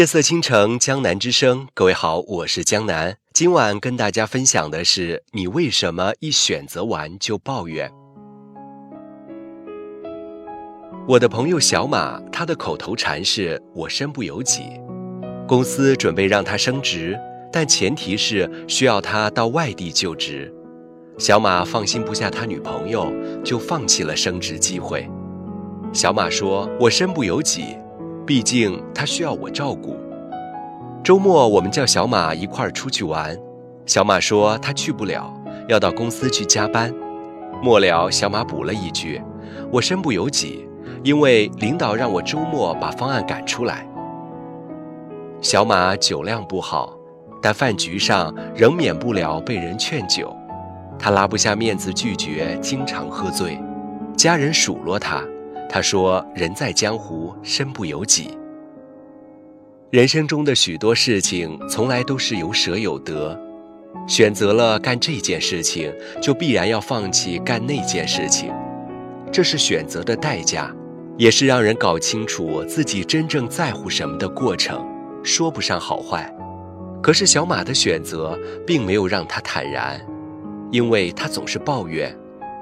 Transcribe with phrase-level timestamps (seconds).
[0.00, 1.68] 夜色倾城，江南之声。
[1.74, 3.14] 各位好，我是江南。
[3.34, 7.92] 今晚跟大家分享的是：你为什么一选择完就抱怨？
[11.06, 14.62] 我的朋友小马，他的口头禅是我身不由己。
[15.46, 17.14] 公司准备让他升职，
[17.52, 20.50] 但前提是需要他到外地就职。
[21.18, 23.12] 小马放心不下他女朋友，
[23.44, 25.06] 就放弃了升职机会。
[25.92, 27.76] 小马说：“我身不由己。”
[28.30, 29.96] 毕竟他需要我照顾。
[31.02, 33.36] 周末我们叫小马一块儿出去玩，
[33.86, 35.28] 小马说他去不了，
[35.66, 36.94] 要到公司去加班。
[37.60, 39.20] 末了，小马补了一句
[39.72, 40.64] ：“我身不由己，
[41.02, 43.84] 因为领导让我周末把方案赶出来。”
[45.42, 46.96] 小马酒量不好，
[47.42, 50.32] 但饭局上仍免不了被人劝酒，
[50.96, 53.60] 他拉不下面子拒绝，经常喝醉，
[54.16, 55.20] 家人数落他。
[55.72, 58.36] 他说：“人在江湖，身不由己。
[59.90, 63.40] 人生中的许多事情，从来都是有舍有得。
[64.08, 68.52] 选择了干这件事情，就必然要放弃干那件事情。
[69.30, 70.74] 这是选择的代价，
[71.16, 74.84] 也是让人搞清楚自己真正在乎什么的过程。
[75.22, 76.28] 说不上好坏。
[77.00, 80.04] 可是小马的选择，并没有让他坦然，
[80.72, 82.12] 因为他总是抱怨，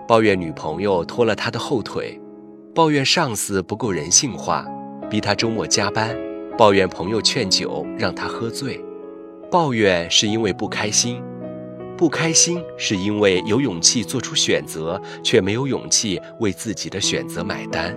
[0.06, 2.20] 抱怨女朋友拖了他的后腿。”
[2.78, 4.64] 抱怨上司不够人性化，
[5.10, 6.14] 逼他周末加班；
[6.56, 8.78] 抱怨朋友劝酒让他喝醉；
[9.50, 11.20] 抱怨是因为不开心，
[11.96, 17.92] 不开心是因为有勇气做出选择，却没有勇气为自己的选择买单。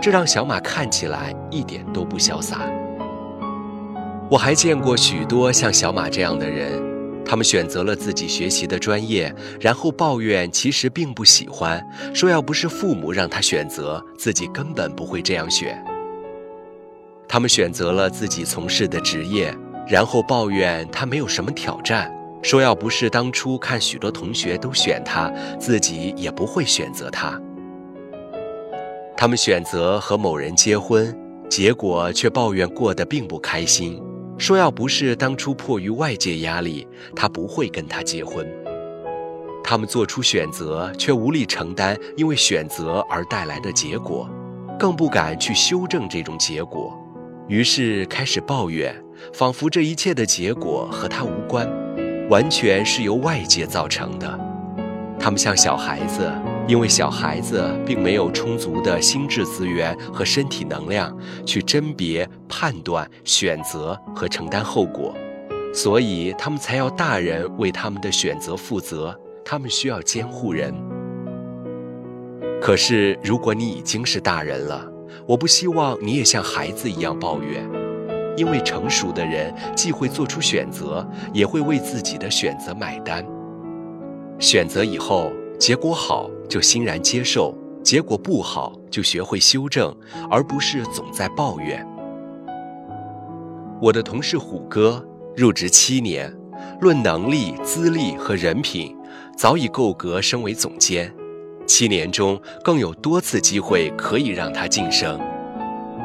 [0.00, 2.62] 这让小马看起来一点都不潇洒。
[4.30, 6.93] 我还见过许多像小马这样的人。
[7.34, 15.84] 他们选择了自己学习的专业，然后抱怨其实并不喜欢，说要不是父母让他选择，自己根本不会这样选。
[17.26, 19.52] 他们选择了自己从事的职业，
[19.88, 22.08] 然后抱怨他没有什么挑战，
[22.40, 27.36] 说要不是当初看许多同学都选他，自己也不会选择他。
[29.16, 31.12] 他们选择和某人结婚，
[31.50, 34.00] 结果却抱怨过得并不开心。
[34.36, 38.46] 说要不是当初迫于外界压力，他不会跟他结婚。
[39.62, 44.28] 他们做出选择，却无力承担因为选择而带来的结果，
[44.78, 46.92] 更不敢去修正这种结果，
[47.48, 48.94] 于是开始抱怨，
[49.32, 51.66] 仿佛这一切的结果和他无关，
[52.28, 54.38] 完全是由外界造成的。
[55.18, 56.30] 他们像小孩子。
[56.66, 61.14] 因为小孩子并没有充足的心智资源和身体能量
[61.44, 65.14] 去甄别、判断、选择和承担后果，
[65.74, 69.14] 所以他们才要大人为他们的选择负责。
[69.44, 70.74] 他们需要监护人。
[72.62, 74.90] 可是，如果你已经是大人了，
[75.26, 77.62] 我不希望你也像孩子一样抱怨，
[78.38, 83.22] 因为成熟的人既会做出选择，也会为自己的选择买单。
[84.38, 85.30] 选择以后。
[85.56, 89.94] 结果好就欣然接受，结果不好就学会修正，
[90.30, 91.86] 而不是总在抱怨。
[93.80, 95.04] 我的同事虎哥
[95.36, 96.32] 入职七年，
[96.80, 98.96] 论能力、资历和人品，
[99.36, 101.12] 早已够格升为总监。
[101.66, 105.18] 七年中更有多次机会可以让他晋升，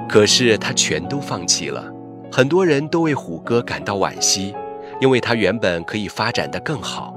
[0.08, 1.92] 可是他全都放弃了。
[2.32, 4.56] 很多人都为虎哥感到惋惜，
[5.02, 7.14] 因为他原本可以发展得更好。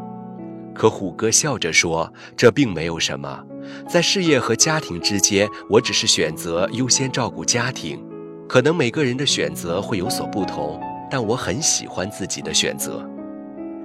[0.83, 3.41] 可虎哥笑着说：“这并没有什么，
[3.89, 8.05] 在事业和家庭之间，我只是选择优先照顾家庭。
[8.49, 13.09] 可能每个人的选择会有所不同，但我很喜欢自己的选择。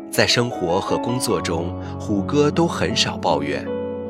[0.09, 3.63] 在生活和工作中，虎哥都很少抱怨，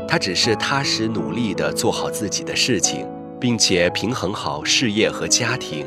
[0.08, 3.06] 他只是踏实努力地做好自己的事情，
[3.38, 5.86] 并且平衡好事业和家庭。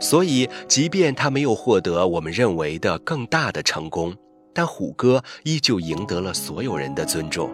[0.00, 4.14] 所以，即便他没有获得我们认为的更大的成功。”
[4.52, 7.50] 但虎哥依旧赢得了所有人的尊重。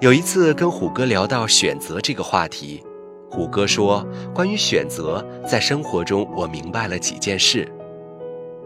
[0.00, 2.82] 有一次跟虎哥聊到选择这个话题，
[3.28, 7.66] 虎哥说：“关于选择，在生活中我明白了几件事。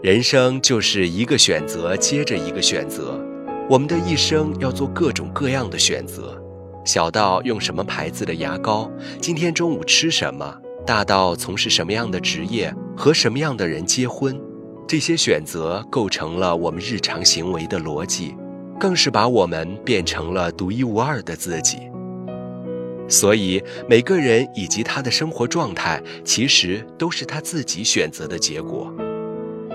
[0.03, 3.19] 人生就是一个选择接着一个选择，
[3.71, 6.37] 我们的一生要做各种各样的选择，
[6.85, 10.55] 小到用什么牌子的牙膏，今天中午吃什么，
[10.85, 14.39] 大到从事什么样的职业，和什么样的人结婚。”
[14.87, 18.35] 这些选择构成了我们日常行为的逻辑，
[18.79, 21.79] 更是把我们变成了独一无二的自己。
[23.09, 28.93] 所以，每个人以及他的生活状态，其实都是他自己选择的结果。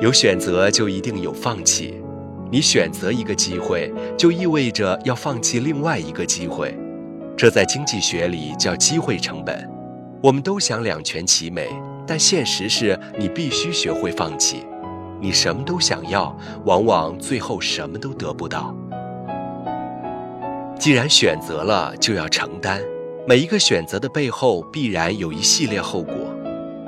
[0.01, 1.95] 有选择就一定有放弃，
[2.51, 6.77] 你选择一个机会，就意味着要放弃另外一个机会。
[7.36, 9.68] 这在经济学里叫机会成本。
[10.21, 11.68] 我们都想两全其美。
[12.10, 14.63] 但现实是你必须学会放弃。
[15.19, 16.36] 你什么都想要，
[16.66, 18.75] 往往最后什么都得不到。
[20.80, 22.81] 既然选择了，就要承担。
[23.28, 26.14] 每一个选择的背后，必然有一系列后果。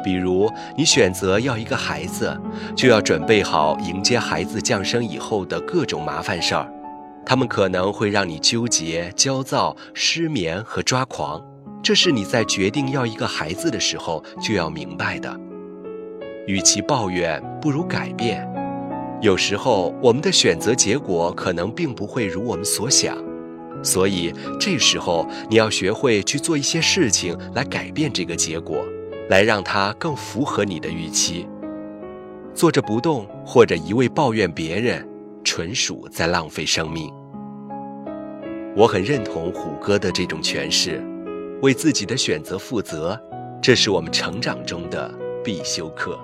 [0.04, 2.40] 比如，你选择要一个孩子，
[2.76, 6.72] 就要准备好迎接孩子降生以后的各种麻烦事儿，
[7.26, 11.42] 他们可能会让你纠结、焦躁、失眠和抓狂。
[11.84, 15.49] 这是你在决定要一个孩子的时候就要明白的。
[16.50, 18.44] 与其抱怨，不如改变。
[19.22, 23.16] 有时候，我们的选择结果可能并不会如我们所想，
[23.84, 28.84] 所以这时候你要学会去做一些事情来改变这个结果。
[29.30, 31.48] 来让它更符合你的预期。
[32.56, 35.08] 坐着不动或者一味抱怨别人，
[35.44, 37.14] 纯属在浪费生命。
[38.76, 41.00] 我很认同虎哥的这种诠释：
[41.62, 43.16] 为自己的选择负责，
[43.62, 45.14] 这是我们成长中的
[45.44, 46.20] 必修课。